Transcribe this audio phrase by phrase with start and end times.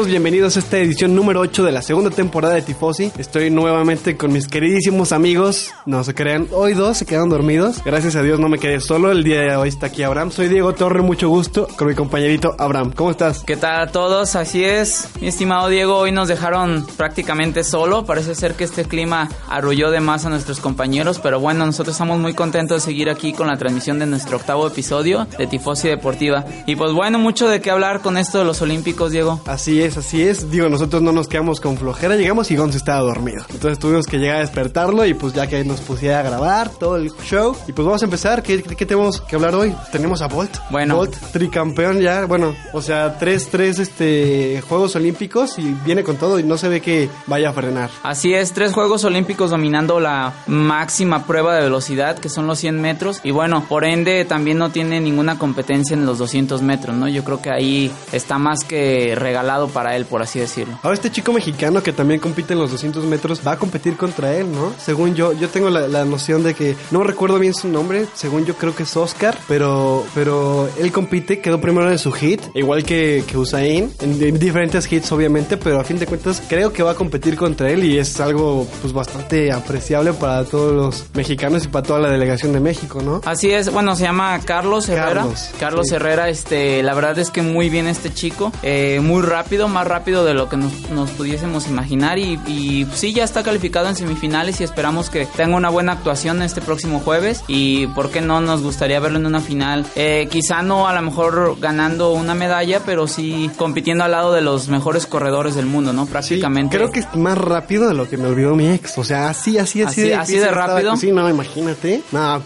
[0.00, 3.12] Amigos, bienvenidos a esta edición número 8 de la segunda temporada de Tifosi.
[3.18, 5.74] Estoy nuevamente con mis queridísimos amigos.
[5.84, 7.84] No se crean, hoy dos se quedan dormidos.
[7.84, 9.12] Gracias a Dios no me quedé solo.
[9.12, 10.30] El día de hoy está aquí Abraham.
[10.30, 12.92] Soy Diego Torre, mucho gusto con mi compañerito Abraham.
[12.96, 13.42] ¿Cómo estás?
[13.44, 14.36] ¿Qué tal a todos?
[14.36, 18.06] Así es, mi estimado Diego, hoy nos dejaron prácticamente solo.
[18.06, 22.18] Parece ser que este clima arrulló de más a nuestros compañeros, pero bueno, nosotros estamos
[22.18, 26.46] muy contentos de seguir aquí con la transmisión de nuestro octavo episodio de Tifosi Deportiva.
[26.64, 29.42] Y pues bueno, mucho de qué hablar con esto de los Olímpicos, Diego.
[29.44, 30.50] Así es, así es.
[30.50, 32.16] Digo, nosotros no nos quedamos con flojera.
[32.16, 33.44] Llegamos y Gonz estaba dormido.
[33.50, 36.96] Entonces tuvimos que llegar a despertarlo y pues ya que nos pusiera a grabar todo
[36.96, 37.56] el show.
[37.66, 38.42] Y pues vamos a empezar.
[38.42, 39.74] ¿Qué, qué tenemos que hablar hoy?
[39.92, 40.56] Tenemos a Bolt.
[40.70, 40.96] Bueno.
[40.96, 42.26] Bolt, tricampeón ya.
[42.26, 46.68] Bueno, o sea, tres, tres este, Juegos Olímpicos y viene con todo y no se
[46.68, 47.90] ve que vaya a frenar.
[48.02, 52.80] Así es, tres Juegos Olímpicos dominando la máxima prueba de velocidad, que son los 100
[52.80, 53.20] metros.
[53.24, 57.08] Y bueno, por ende también no tiene ninguna competencia en los 200 metros, ¿no?
[57.08, 60.78] Yo creo que ahí está más que regalado para él, por así decirlo.
[60.82, 64.34] Ahora este chico mexicano que también compite en los 200 metros va a competir contra
[64.34, 64.72] él, ¿no?
[64.78, 68.44] Según yo, yo tengo la, la noción de que no recuerdo bien su nombre, según
[68.44, 72.84] yo creo que es Oscar, pero, pero él compite, quedó primero en su hit, igual
[72.84, 76.82] que, que Usain, en, en diferentes hits obviamente, pero a fin de cuentas creo que
[76.82, 81.64] va a competir contra él y es algo pues bastante apreciable para todos los mexicanos
[81.64, 83.20] y para toda la delegación de México, ¿no?
[83.24, 85.22] Así es, bueno, se llama Carlos Herrera.
[85.22, 85.94] Carlos, Carlos, sí.
[85.94, 90.24] Herrera, este, la verdad es que muy bien este chico, eh, muy rápido, más rápido
[90.24, 94.60] de lo que nos, nos pudiésemos imaginar y, y sí, ya está calificado en semifinales
[94.60, 98.62] y esperamos que tenga una buena actuación este próximo jueves y por qué no nos
[98.62, 103.06] gustaría verlo en una final, eh, quizá no a lo mejor ganando una medalla, pero
[103.08, 106.04] sí compitiendo al lado de los mejores corredores del mundo, ¿no?
[106.06, 106.76] Sí, Prácticamente.
[106.76, 108.98] creo que es más rápido de lo que me olvidó mi ex.
[108.98, 110.66] O sea, así, así, así, Así- así de difícil estaba.
[110.74, 110.96] rápido.
[110.96, 112.02] Sí, no, imagínate.
[112.12, 112.42] No,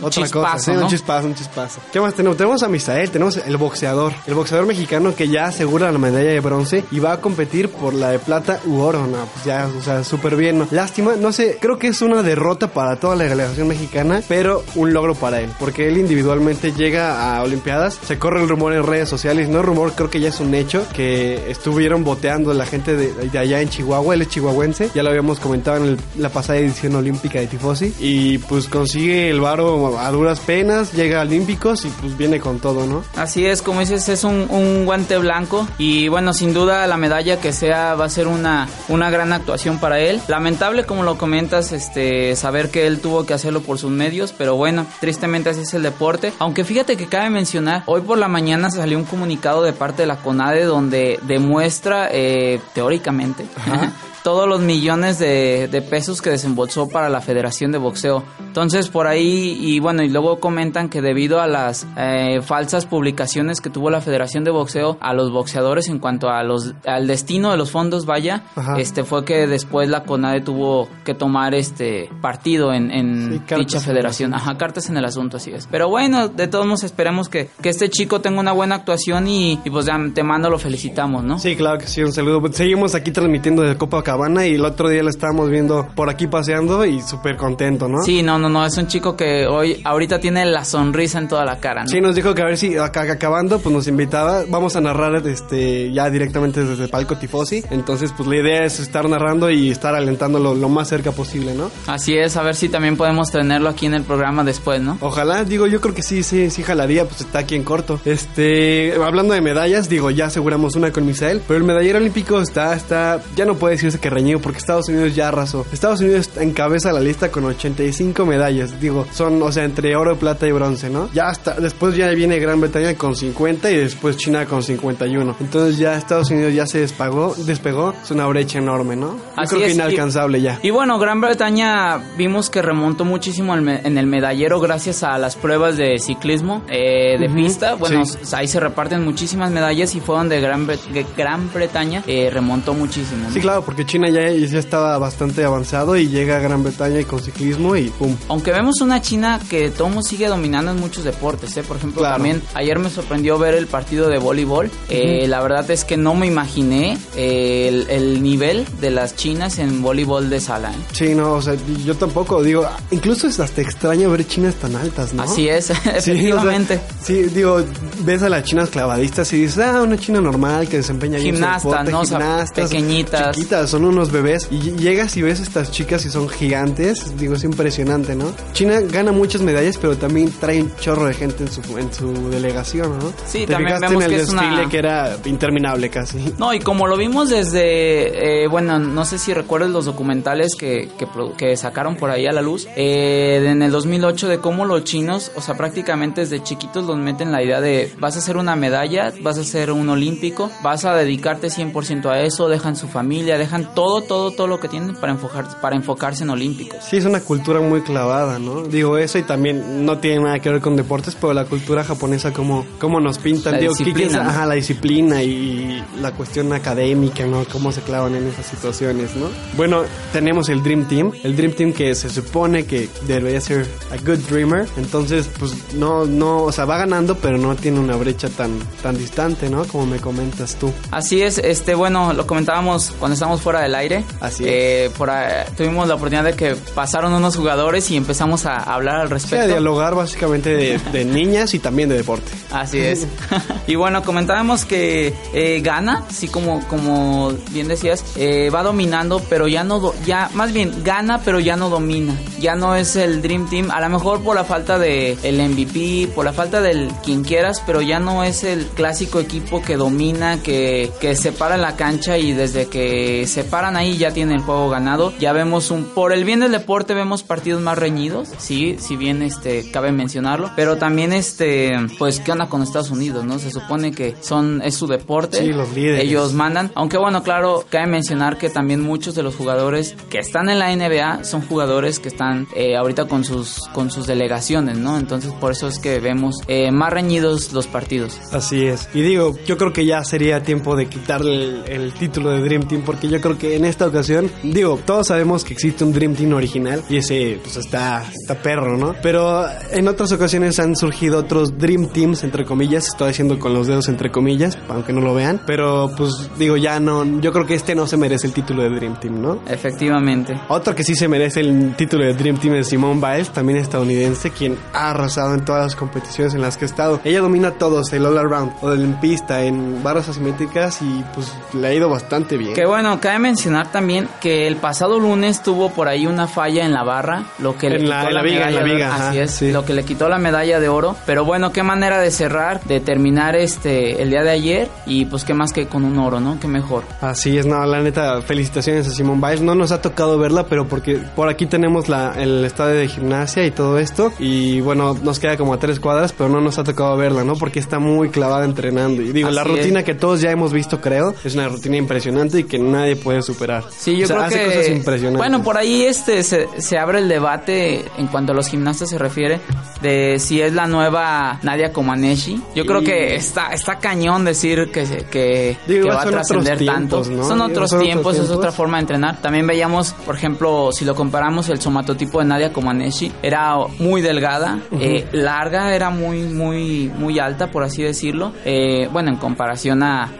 [0.00, 0.88] Otra cosa, sí, un ¿no?
[0.88, 1.80] chispazo, un chispazo.
[1.92, 2.36] ¿Qué más tenemos?
[2.36, 4.12] Tenemos a Misael, tenemos el boxeador.
[4.26, 7.94] El boxeador mexicano que ya asegura la medalla de bronce y va a competir por
[7.94, 9.06] la de plata u oro.
[9.06, 10.58] No, pues ya, o sea, súper bien.
[10.58, 10.68] ¿no?
[10.70, 14.92] Lástima, no sé, creo que es una derrota para toda la delegación mexicana, pero un
[14.92, 17.98] logro para él, porque él individualmente llega a Olimpiadas.
[18.06, 20.54] Se corre el rumor en redes sociales, no es rumor, creo que ya es un
[20.54, 25.02] hecho, que estuvieron boteando la gente de, de allá en Chihuahua, él es chihuahuense, ya
[25.02, 29.40] lo habíamos comentado en el- la pasada edición olímpica de Tifosi, y pues consigue el
[29.40, 33.04] varo a duras penas, llega a Olímpicos y pues viene con todo, ¿no?
[33.16, 37.40] Así es, como dices, es un, un guante blanco y bueno, sin duda la medalla
[37.40, 40.20] que sea va a ser una, una gran actuación para él.
[40.28, 44.56] Lamentable, como lo comentas, este, saber que él tuvo que hacerlo por sus medios, pero
[44.56, 46.32] bueno, tristemente así es el deporte.
[46.38, 50.06] Aunque fíjate que cabe mencionar, hoy por la mañana salió un comunicado de parte de
[50.06, 53.46] la CONADE donde demuestra, eh, teóricamente,
[54.28, 58.22] todos los millones de, de pesos que desembolsó para la Federación de Boxeo.
[58.40, 63.62] Entonces por ahí y bueno y luego comentan que debido a las eh, falsas publicaciones
[63.62, 67.52] que tuvo la Federación de Boxeo a los boxeadores en cuanto a los al destino
[67.52, 68.78] de los fondos vaya Ajá.
[68.78, 73.78] este fue que después la CONADE tuvo que tomar este partido en, en Sí, dicha
[73.78, 77.30] en federación ajá cartas en el asunto así es pero bueno de todos modos esperemos
[77.30, 81.24] que, que este chico tenga una buena actuación y, y pues de antemano lo felicitamos
[81.24, 82.40] no Sí, claro que sí, un saludo.
[82.40, 83.76] Pues, Seguimos aquí transmitiendo desde
[84.18, 88.02] Y el otro día lo estábamos viendo por aquí paseando y súper contento, ¿no?
[88.02, 91.44] Sí, no, no, no, es un chico que hoy, ahorita tiene la sonrisa en toda
[91.44, 91.88] la cara, ¿no?
[91.88, 94.44] Sí, nos dijo que a ver si acabando, pues nos invitaba.
[94.48, 97.62] Vamos a narrar este ya directamente desde palco Tifosi.
[97.70, 101.70] Entonces, pues la idea es estar narrando y estar alentándolo lo más cerca posible, ¿no?
[101.86, 104.98] Así es, a ver si también podemos tenerlo aquí en el programa después, ¿no?
[105.00, 108.00] Ojalá, digo, yo creo que sí, sí, sí jalaría, pues está aquí en corto.
[108.04, 112.74] Este, hablando de medallas, digo, ya aseguramos una con Misael, pero el medallero olímpico está,
[112.74, 115.66] está, ya no puede decirse que reñido porque Estados Unidos ya arrasó.
[115.72, 120.46] Estados Unidos encabeza la lista con 85 medallas, digo, son, o sea, entre oro, plata
[120.46, 121.08] y bronce, ¿no?
[121.12, 125.36] Ya hasta, después ya viene Gran Bretaña con 50 y después China con 51.
[125.40, 129.16] Entonces ya Estados Unidos ya se despagó, despegó, es una brecha enorme, ¿no?
[129.16, 130.58] Yo Así creo que es, y- inalcanzable ya.
[130.62, 135.76] Y bueno, Gran Bretaña vimos que remontó muchísimo en el medallero gracias a las pruebas
[135.76, 137.74] de ciclismo eh, de pista.
[137.74, 138.18] Bueno, sí.
[138.34, 143.28] ahí se reparten muchísimas medallas y fue donde Gran, Bre- Gran Bretaña eh, remontó muchísimo.
[143.28, 143.34] ¿no?
[143.34, 147.04] Sí, claro, porque China ya, ya estaba bastante avanzado y llega a Gran Bretaña y
[147.04, 148.14] con ciclismo y pum.
[148.28, 151.62] Aunque vemos una China que todo sigue dominando en muchos deportes, ¿eh?
[151.62, 154.70] Por ejemplo, también ayer me sorprendió ver el partido de voleibol.
[154.90, 159.82] Eh, la verdad es que no me imaginé eh, el, nivel de las chinas en
[159.82, 160.70] voleibol de sala.
[160.70, 160.76] ¿eh?
[160.92, 165.14] Sí, no, o sea, yo tampoco, digo, incluso es hasta extraño ver chinas tan altas,
[165.14, 165.22] ¿no?
[165.22, 166.78] Así es, efectivamente.
[167.02, 167.64] Sí, digo,
[168.00, 172.04] ves a las chinas clavadistas y dices, ah, una china normal que desempeña gimnastas, ¿no?
[172.04, 173.34] Gimnastas, pequeñitas.
[173.34, 174.48] Chiquitas, son unos bebés.
[174.50, 178.32] Y llegas y ves a estas chicas y son gigantes, digo, es impresionante, ¿no?
[178.52, 182.28] China gana muchas medallas, pero también trae un chorro de gente en su, en su
[182.28, 183.12] delegación, ¿no?
[183.26, 186.34] Sí, también vemos en el que desfile que era interminable casi.
[186.38, 190.88] No, y como lo vimos desde, eh, bueno, no sé si recuerdas los documentales que,
[191.36, 195.30] que, sacaron por ahí a la luz, eh, en el 2008 de cómo los chinos,
[195.36, 199.12] o sea, prácticamente desde chiquitos los meten la idea de vas a hacer una medalla,
[199.22, 203.67] vas a ser un olímpico, vas a dedicarte 100% a eso, dejan su familia, dejan
[203.74, 206.84] todo, todo, todo lo que tienen para, enfocar, para enfocarse en olímpicos.
[206.84, 208.62] Sí, es una cultura muy clavada, ¿no?
[208.62, 212.32] Digo eso y también no tiene nada que ver con deportes, pero la cultura japonesa
[212.32, 217.44] como, como nos pintan, la digo, disciplina, ajá, la disciplina y la cuestión académica, ¿no?
[217.50, 219.28] Cómo se clavan en esas situaciones, ¿no?
[219.56, 219.82] Bueno,
[220.12, 224.18] tenemos el Dream Team, el Dream Team que se supone que debería ser a good
[224.28, 228.58] dreamer, entonces pues no, no, o sea, va ganando, pero no tiene una brecha tan,
[228.82, 229.64] tan distante, ¿no?
[229.64, 230.72] Como me comentas tú.
[230.90, 234.04] Así es, este, bueno, lo comentábamos cuando estábamos fuera del aire.
[234.20, 235.10] Así eh, Por
[235.56, 239.36] tuvimos la oportunidad de que pasaron unos jugadores y empezamos a hablar al respecto.
[239.36, 242.30] Sí, a dialogar básicamente de, niñas y también de deporte.
[242.50, 243.06] Así es.
[243.66, 249.48] y bueno, comentábamos que eh, gana, sí, como, como bien decías, eh, va dominando, pero
[249.48, 252.14] ya no, ya, más bien gana, pero ya no domina.
[252.38, 256.12] Ya no es el Dream Team, a lo mejor por la falta de el MVP,
[256.14, 260.42] por la falta del quien quieras, pero ya no es el clásico equipo que domina,
[260.42, 264.34] que, que se para en la cancha y desde que se paran ahí ya tiene
[264.34, 265.12] el juego ganado.
[265.18, 269.22] Ya vemos un, por el bien del deporte vemos partidos más reñidos, sí, si bien
[269.22, 273.38] este cabe mencionarlo, pero también este, pues qué onda con Estados Unidos, ¿no?
[273.38, 275.38] Se supone que son, es su deporte.
[275.38, 276.04] Sí, los líderes.
[276.04, 280.48] Ellos mandan, aunque bueno, claro, cabe mencionar que también muchos de los jugadores que están
[280.48, 284.98] en la NBA son jugadores que están eh, ahorita con sus, con sus delegaciones, ¿no?
[284.98, 288.20] Entonces por eso es que vemos eh, más reñidos los partidos.
[288.32, 288.88] Así es.
[288.94, 292.82] Y digo, yo creo que ya sería tiempo de quitarle el, título de Dream Team
[292.84, 296.32] porque yo creo que en esta ocasión, digo, todos sabemos que existe un Dream Team
[296.32, 298.94] original y ese pues está, está perro, ¿no?
[299.02, 303.66] Pero en otras ocasiones han surgido otros Dream Teams, entre comillas, estoy haciendo con los
[303.66, 307.54] dedos entre comillas, aunque no lo vean, pero pues digo, ya no, yo creo que
[307.54, 309.40] este no se merece el título de Dream Team, ¿no?
[309.48, 310.38] Efectivamente.
[310.48, 314.30] Otro que sí se merece el título de Dream Team es Simone Biles, también estadounidense,
[314.30, 317.00] quien ha arrasado en todas las competiciones en las que ha estado.
[317.04, 321.66] Ella domina todos, el all around, o en pista, en barras asimétricas y pues le
[321.66, 322.54] ha ido bastante bien.
[322.54, 326.72] Que bueno, cabe mencionar también que el pasado lunes tuvo por ahí una falla en
[326.72, 329.84] la barra, lo que le quitó la, viga, la viga, así es, lo que le
[329.84, 330.96] quitó la medalla de oro.
[331.04, 335.24] Pero bueno, qué manera de cerrar, de terminar este el día de ayer y pues
[335.24, 336.40] qué más que con un oro, ¿no?
[336.40, 336.84] Qué mejor.
[337.02, 339.42] Así es, no, la neta, felicitaciones a Simón Biles.
[339.42, 343.44] No nos ha tocado verla, pero porque por aquí tenemos la, el estadio de gimnasia
[343.44, 344.10] y todo esto.
[344.18, 347.34] Y bueno, nos queda como a tres cuadras, pero no nos ha tocado verla, ¿no?
[347.34, 349.02] Porque está muy clavada entrenando.
[349.02, 352.44] Y digo, la rutina que todos ya hemos visto, creo, es una rutina impresionante y
[352.44, 353.64] que nadie puede superar.
[353.70, 354.44] Sí, yo creo hace que...
[354.46, 355.18] cosas impresionantes.
[355.18, 358.98] Bueno, por ahí este se, se abre el debate en cuanto a los gimnastas se
[358.98, 359.40] refiere
[359.82, 362.40] de si es la nueva Nadia Comaneci.
[362.54, 367.04] Yo creo que está, está cañón decir que, que, que va a trascender tanto.
[367.04, 369.20] Son otros tiempos, es otra forma de entrenar.
[369.20, 374.58] También veíamos, por ejemplo, si lo comparamos, el somatotipo de Nadia Comaneci era muy delgada,
[374.72, 378.32] eh, larga, era muy, muy, muy alta, por así decirlo.
[378.44, 380.12] Eh, bueno, en comparación a,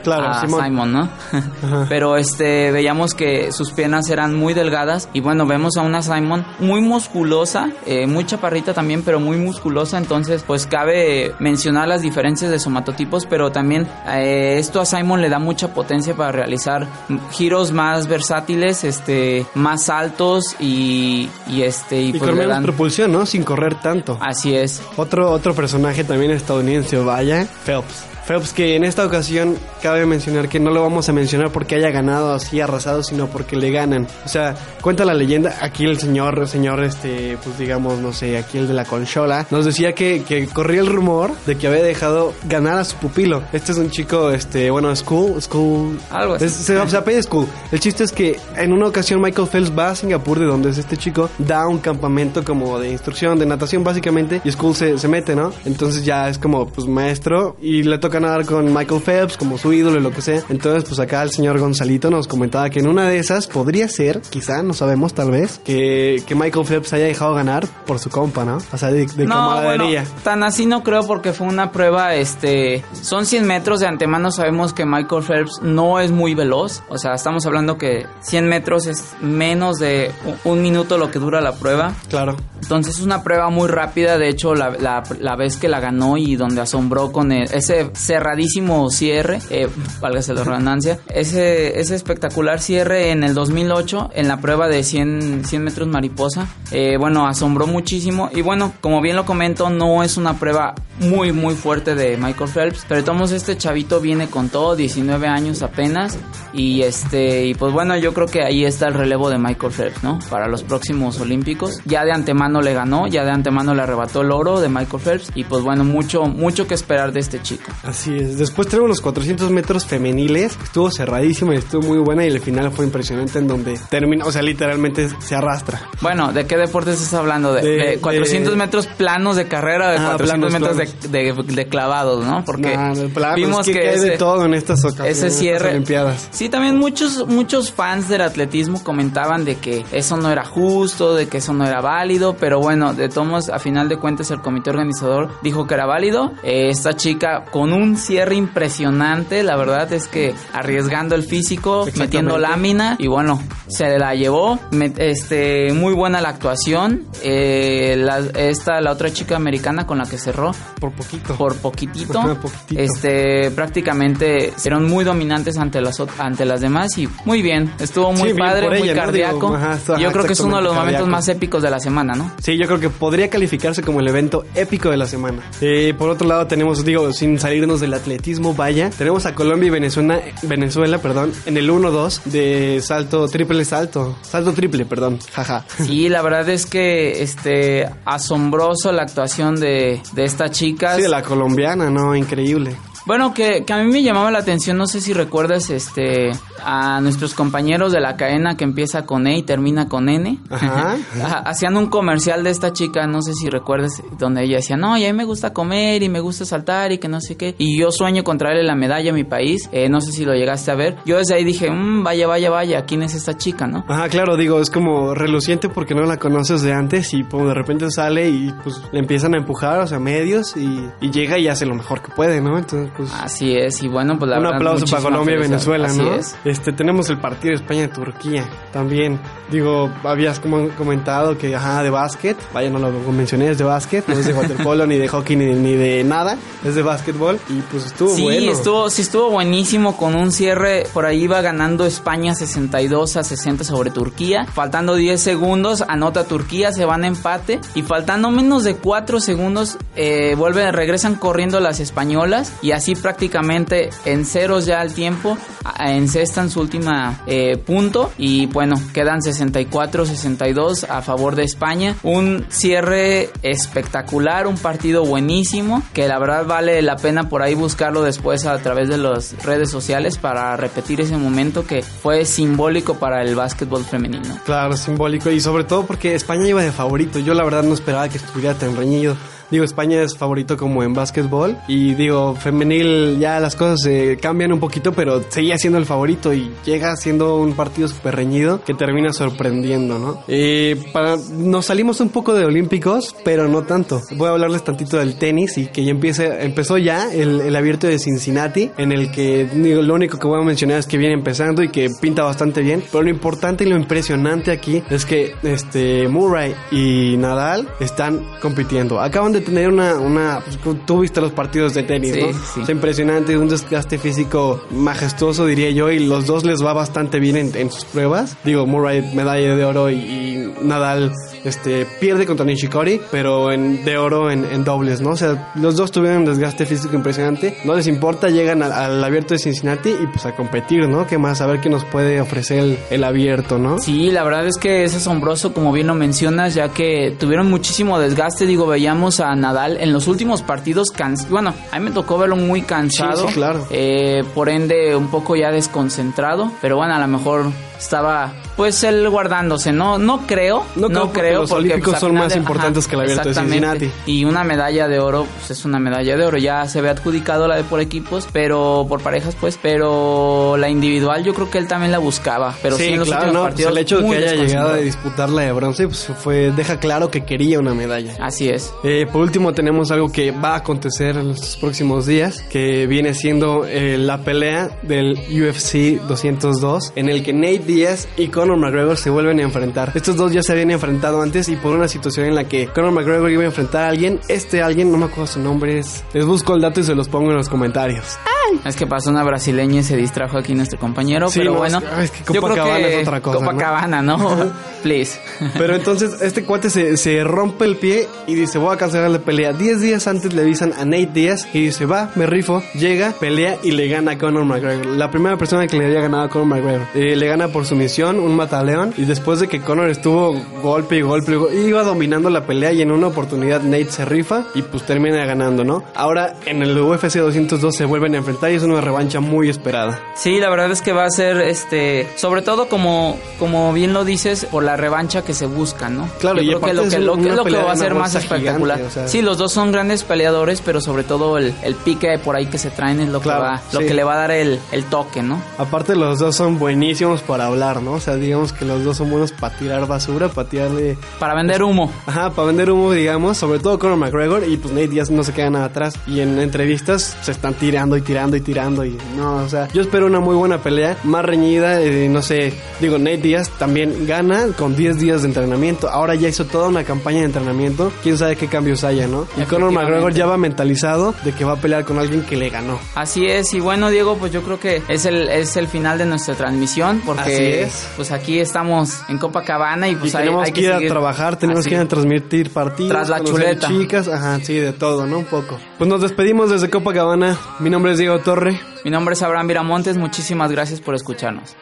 [0.47, 0.93] Simon.
[0.93, 1.09] ¿no?
[1.89, 6.47] Pero este, veíamos que sus piernas eran muy delgadas y bueno, vemos a una Simon
[6.61, 9.99] muy musculosa, eh, muy chaparrita también, pero muy musculosa.
[9.99, 15.41] Entonces, pues cabe mencionar las diferencias de somatotipos, pero también esto a Simon le da
[15.41, 16.87] mucha potencia para realizar
[17.33, 23.27] giros más versátiles, este, más altos y, y este y, pues con menos propulsión, ¿no?
[23.27, 24.19] Sin correr tanto.
[24.21, 24.81] Así es.
[24.97, 28.18] Otro otro personaje también estadounidense, vaya, Phelps.
[28.29, 31.91] Phelps que en esta ocasión cabe mencionar que no lo vamos a mencionar porque haya
[31.91, 34.07] ganado así arrasado, sino porque le ganan.
[34.27, 38.59] O sea, cuenta la leyenda, aquí el señor, señor, este, pues digamos, no sé, aquí
[38.59, 42.35] el de la conchola, nos decía que, que corría el rumor de que había dejado
[42.45, 43.43] ganar a su pupilo.
[43.55, 45.99] Este es un chico, este, bueno, School, School.
[46.11, 46.51] Algo así.
[46.51, 47.47] se, se School.
[47.73, 50.77] El chiste es que en una ocasión Michael Phelps va a Singapur, de donde es
[50.77, 55.09] este chico, da un campamento como de instrucción, de natación básicamente, y School se, se
[55.09, 55.51] mete, ¿no?
[55.65, 59.73] Entonces ya es como, pues maestro, y le toca nadar con Michael Phelps como su
[59.73, 60.43] ídolo y lo que sea.
[60.49, 64.21] Entonces, pues acá el señor Gonzalito nos comentaba que en una de esas podría ser,
[64.21, 68.45] quizá, no sabemos, tal vez, que, que Michael Phelps haya dejado ganar por su compa,
[68.45, 68.59] ¿no?
[68.73, 70.03] O sea, de, de no, camaradería.
[70.03, 74.31] bueno, tan así no creo porque fue una prueba, este, son 100 metros de antemano
[74.31, 78.87] sabemos que Michael Phelps no es muy veloz, o sea, estamos hablando que 100 metros
[78.87, 80.11] es menos de
[80.45, 82.37] un minuto lo que dura la prueba, Claro.
[82.63, 86.17] entonces es una prueba muy rápida, de hecho la, la- la vez que la ganó
[86.17, 89.69] y donde asombró con el- ese cerradísimo cierre, eh,
[90.01, 95.45] válgase la redundancia, ese, ese espectacular cierre en el 2008 en la prueba de 100,
[95.45, 100.17] 100 metros mariposa, eh, bueno, asombró muchísimo y bueno, como bien lo comento, no es
[100.17, 104.75] una prueba muy muy fuerte de Michael Phelps, pero tomos este chavito viene con todo,
[104.75, 106.19] 19 años apenas
[106.53, 110.03] y este y pues bueno, yo creo que ahí está el relevo de Michael Phelps,
[110.03, 110.19] ¿no?
[110.31, 111.81] Para los próximos olímpicos.
[111.85, 115.33] Ya de antemano le ganó, ya de antemano le arrebató el oro de Michael Phelps
[115.35, 117.71] y pues bueno, mucho mucho que esperar de este chico.
[117.89, 118.37] Así es.
[118.39, 120.59] Después tenemos los 400 metros femeniles.
[120.63, 122.25] Estuvo cerradísimo y estuvo muy buena.
[122.25, 125.81] Y el final fue impresionante en donde termina, o sea, literalmente se arrastra.
[126.03, 127.55] Bueno, ¿de qué deporte estás hablando?
[127.55, 131.69] ¿De, De- de 400 de- metros planos de carrera, de Ah, 400 planos, metros de,
[131.69, 132.45] clavados, ¿no?
[132.45, 135.17] Porque Nah, de plano, vimos es que, que, hay de ese- todo en estas ocasiones.
[135.23, 135.71] ese cierre.
[135.71, 136.29] Olimpiadas.
[136.31, 141.27] Sí, también muchos, muchos fans del atletismo comentaban de que eso no era justo, de
[141.29, 144.71] que eso no era válido, pero bueno, de todos, a final de cuentas, el comité
[144.71, 146.33] organizador dijo que era válido.
[146.43, 152.39] Eh, esta chica con un cierre impresionante, la verdad es que arriesgando el físico, metiendo
[152.39, 154.59] lámina, y bueno, se la llevó.
[154.71, 157.05] Me- este, muy buena la actuación.
[157.23, 161.35] Eh, la, esta, la otra chica americana con la que cerró, Por poquito.
[161.37, 162.39] por poquitito.
[162.75, 168.31] Este, prácticamente fueron muy dominantes ante las ante las demás y muy bien, estuvo muy
[168.31, 169.01] Sí, padre, muy ella, ¿no?
[169.03, 169.35] cardíaco.
[169.47, 171.81] Digo, ajá, esto- Yo creo que es uno de los momentos más épicos de la
[171.81, 172.31] semana, ¿no?
[172.43, 175.43] Sí, yo creo que podría calificarse como el evento épico de la semana.
[175.61, 177.39] Eh, por otro lado tenemos, digo, sin
[177.77, 183.29] del atletismo, vaya, tenemos a Colombia y Venezuela, Venezuela, perdón, en el 1-2 de salto,
[183.29, 185.65] triple salto, salto triple, perdón, jaja.
[185.85, 190.97] Sí, la verdad es que este asombroso la actuación de, de esta chica.
[190.97, 192.17] Sí, de la colombiana, ¿no?
[192.17, 192.77] Increíble.
[193.09, 196.31] Bueno, que, que a mí me llamaba la atención, no sé si recuerdas este
[196.63, 200.39] a nuestros compañeros de la cadena que empieza con E y termina con N.
[200.51, 200.99] Ajá.
[201.47, 205.07] Hacían un comercial de esta chica, no sé si recuerdas, donde ella decía, no, y
[205.07, 207.55] a mí me gusta comer y me gusta saltar y que no sé qué.
[207.57, 209.71] Y yo sueño con traerle la medalla a mi país.
[209.73, 210.97] Eh, no sé si lo llegaste a ver.
[211.07, 213.87] Yo desde ahí dije, "Mm, vaya, vaya, vaya, ¿quién es esta chica, no?
[213.89, 217.55] Ajá, claro, digo, es como reluciente porque no la conoces de antes y pues, de
[217.55, 221.49] repente sale y pues le empiezan a empujar, o sea, medios y, y llega y
[221.49, 222.59] hace lo mejor que puede, ¿no?
[222.59, 223.11] Entonces, pues...
[223.15, 225.39] Así es, y bueno, pues la un verdad, aplauso para Colombia y.
[225.39, 226.15] Venezuela, Así ¿no?
[226.15, 226.37] es.
[226.45, 229.19] Este, tenemos el partido España-Turquía también.
[229.51, 232.37] Digo, habías como comentado que, ajá, de básquet.
[232.53, 234.07] Vaya, no lo mencioné, es de básquet.
[234.07, 236.37] No es de waterpolo, ni de hockey, ni, ni de nada.
[236.65, 237.39] Es de básquetbol.
[237.49, 238.53] Y pues estuvo Sí, bueno.
[238.53, 240.85] estuvo, sí estuvo buenísimo con un cierre.
[240.93, 244.45] Por ahí iba ganando España 62 a 60 sobre Turquía.
[244.53, 247.61] Faltando 10 segundos, anota Turquía, se van a empate.
[247.75, 252.53] Y faltando menos de 4 segundos, eh, vuelven, regresan corriendo las españolas.
[252.63, 255.37] Y así prácticamente en ceros ya al tiempo,
[255.79, 258.13] encestan su última eh, punto.
[258.19, 261.97] Y bueno, quedan 64-62 a favor de España.
[262.03, 265.83] Un cierre espectacular, un partido buenísimo.
[265.93, 269.71] Que la verdad vale la pena por ahí buscarlo después a través de las redes
[269.71, 274.39] sociales para repetir ese momento que fue simbólico para el básquetbol femenino.
[274.45, 275.31] Claro, simbólico.
[275.31, 277.19] Y sobre todo porque España iba de favorito.
[277.19, 279.17] Yo la verdad no esperaba que estuviera tan reñido.
[279.51, 281.57] Digo, España es favorito como en básquetbol.
[281.69, 286.33] Y digo, femenil ya las cosas se cambian un poquito, pero seguía siendo el favorito
[286.35, 290.23] y llega siendo un partido súper reñido que termina sorprendiendo, ¿no?
[290.29, 294.03] Eh, para, nos salimos un poco de Olímpicos, pero no tanto.
[294.17, 297.87] Voy a hablarles tantito del tenis y que ya empiece, empezó ya el, el abierto
[297.87, 301.15] de Cincinnati, en el que digo, lo único que voy a mencionar es que viene
[301.15, 302.83] empezando y que pinta bastante bien.
[302.91, 309.01] Pero lo importante y lo impresionante aquí es que este Murray y Nadal están compitiendo.
[309.01, 312.33] Acaban de tener una, una pues, tú viste los partidos de tenis, Sí, ¿no?
[312.33, 312.61] sí.
[312.63, 317.37] Es impresionante, un desgaste físico majestuoso, diría yo, y los dos les va bastante bien
[317.37, 318.37] en, en sus pruebas.
[318.45, 321.13] Digo, Murray medalla de oro y, y Nadal
[321.45, 325.11] este pierde contra Nishikori, pero en, de oro en, en dobles, ¿no?
[325.11, 327.59] O sea, los dos tuvieron un desgaste físico impresionante.
[327.65, 331.07] No les importa, llegan al, al abierto de Cincinnati y pues a competir, ¿no?
[331.07, 331.41] ¿Qué más?
[331.41, 333.79] A ver qué nos puede ofrecer el, el abierto, ¿no?
[333.79, 337.99] Sí, la verdad es que es asombroso, como bien lo mencionas, ya que tuvieron muchísimo
[337.99, 338.47] desgaste.
[338.47, 340.89] Digo, veíamos a Nadal en los últimos partidos,
[341.29, 343.23] bueno, a mí me tocó verlo muy cansado.
[343.23, 343.67] Sí, sí, claro.
[343.71, 346.51] Eh, por ende, un poco ya desconcentrado.
[346.61, 347.47] Pero bueno, a lo mejor
[347.79, 349.99] estaba pues él guardándose, ¿no?
[349.99, 353.23] No creo, no, No creo, porque los olímpicos pues, son más importantes que el abierto
[353.23, 353.79] de exactamente.
[353.79, 354.11] Cincinnati.
[354.11, 356.39] Y una medalla de oro, pues es una medalla de oro.
[356.39, 359.61] Ya se ve adjudicado la de por equipos, pero por parejas, pues.
[359.63, 362.53] Pero la individual, yo creo que él también la buscaba.
[362.61, 363.71] Pero sí, sí, en los claro, últimos no, pues partidos.
[363.71, 367.13] el hecho de que haya llegado a disputar la de bronce pues fue deja claro
[367.13, 368.17] que quería una medalla.
[368.21, 368.75] Así es.
[368.83, 373.15] Eh, por último tenemos algo que va a acontecer en estos próximos días, que viene
[373.15, 378.97] siendo eh, la pelea del UFC 202, en el que Nate Diaz y Conor McGregor
[378.97, 379.93] se vuelven a enfrentar.
[379.95, 382.93] Estos dos ya se habían enfrentado antes y por una situación en la que Conor
[382.93, 386.25] McGregor iba a enfrentar a alguien, este alguien, no me acuerdo su nombre, es, les
[386.25, 388.19] busco el dato y se los pongo en los comentarios.
[388.65, 391.81] Es que pasó una brasileña y se distrajo aquí nuestro compañero, Sí, pero no, bueno.
[392.01, 393.47] es que- yo creo Copacabana que es otra cosa, ¿no?
[393.47, 394.19] Copacabana, ¿no?
[394.83, 395.19] Please.
[395.59, 399.19] Pero entonces este cuate se, se rompe el pie y dice voy a cancelar la
[399.19, 399.53] pelea.
[399.53, 403.57] Diez días antes le avisan a Nate Diaz y dice va, me rifo, llega, pelea
[403.65, 404.87] y le gana a Conor McGregor.
[404.87, 406.87] La primera persona que le había ganado a Conor McGregor.
[406.95, 411.01] Eh, le gana por sumisión, un mataleón y después de que Conor estuvo golpe y
[411.03, 411.37] golpe,
[411.67, 415.65] iba dominando la pelea y en una oportunidad Nate se rifa y pues termina ganando,
[415.65, 415.83] ¿no?
[415.97, 420.01] Ahora en el UFC 202 se vuelven a enfrentar y es una revancha muy esperada.
[420.15, 424.05] Sí, la verdad es que va a ser, este, sobre todo como, como bien lo
[424.05, 426.09] dices, por la revancha que se busca, ¿no?
[426.21, 427.95] Claro, Yo y creo que lo es que, lo, que lo que va a ser
[427.95, 428.79] más espectacular.
[428.79, 429.09] gigante, o sea.
[429.09, 432.59] Sí, los dos son grandes peleadores, pero sobre todo el, el pique por ahí que
[432.59, 434.85] se traen es lo Claro, que va, lo que le va a dar el, el
[434.85, 435.43] toque, ¿no?
[435.59, 437.95] Aparte los dos son buenísimos para hablar, ¿no?
[437.95, 440.97] O sea, digamos que los dos son buenos para tirar basura, para tirarle...
[441.19, 441.91] Para vender humo.
[442.07, 445.33] Ajá, para vender humo, digamos, sobre todo Conor McGregor y pues Nate Diaz no se
[445.33, 445.95] queda nada atrás.
[446.07, 449.83] Y en entrevistas se están tirando y tirando y tirando y no, o sea, yo
[449.83, 454.49] espero una muy buena pelea, más reñida, eh, no sé, digo, Nate Diaz también gana
[454.57, 458.37] con 10 días de entrenamiento, ahora ya hizo toda una campaña de entrenamiento, quién sabe
[458.37, 459.27] qué cambios haya, ¿no?
[459.37, 459.73] Y Conor.
[459.73, 462.79] McGregor ya va mentalizado de que va a pelear con alguien que le ganó.
[462.95, 466.07] Así es, y bueno Diego, pues yo creo que es el, es el final de
[466.07, 467.89] nuestra transmisión, porque Así es.
[467.97, 471.37] pues aquí estamos en Copacabana y pues y hay, tenemos hay que ir a trabajar,
[471.39, 471.71] tenemos así.
[471.71, 472.91] que ir a transmitir partidos.
[472.93, 473.69] Tras la chuleta.
[473.69, 475.19] chicas, ajá, sí, de todo, ¿no?
[475.19, 475.59] Un poco.
[475.79, 477.37] Pues nos despedimos desde Copacabana.
[477.59, 478.61] Mi nombre es Diego Torre.
[478.85, 481.57] Mi nombre es Abraham Viramontes, muchísimas gracias por escucharnos.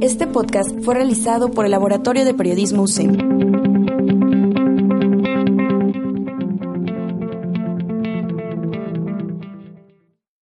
[0.00, 3.67] Este podcast fue realizado por el Laboratorio de Periodismo UCEM.